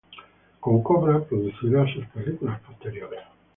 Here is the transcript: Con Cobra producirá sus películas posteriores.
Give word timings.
Con 0.59 0.81
Cobra 0.81 1.23
producirá 1.23 1.85
sus 1.93 2.07
películas 2.07 2.59
posteriores. 2.61 3.21